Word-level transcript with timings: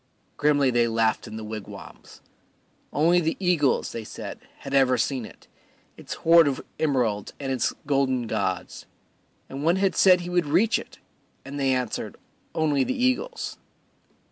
Grimly 0.35 0.71
they 0.71 0.87
laughed 0.87 1.27
in 1.27 1.37
the 1.37 1.43
wigwams. 1.43 2.21
Only 2.91 3.19
the 3.21 3.37
eagles, 3.39 3.91
they 3.91 4.03
said, 4.03 4.39
had 4.61 4.73
ever 4.73 4.97
seen 4.97 5.25
it, 5.25 5.47
its 5.95 6.15
hoard 6.15 6.47
of 6.47 6.65
emeralds 6.79 7.33
and 7.39 7.51
its 7.51 7.71
golden 7.85 8.25
gods; 8.25 8.87
and 9.47 9.63
one 9.63 9.75
had 9.75 9.95
said 9.95 10.21
he 10.21 10.29
would 10.31 10.47
reach 10.47 10.79
it, 10.79 10.97
and 11.45 11.59
they 11.59 11.71
answered, 11.71 12.15
"Only 12.55 12.83
the 12.83 12.95
eagles." 12.99 13.59